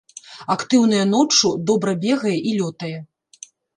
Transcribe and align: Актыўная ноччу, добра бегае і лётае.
Актыўная 0.53 1.01
ноччу, 1.11 1.51
добра 1.71 1.91
бегае 2.07 2.33
і 2.53 2.55
лётае. 2.63 2.95